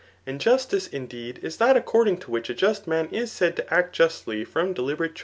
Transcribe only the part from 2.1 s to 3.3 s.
to which a just man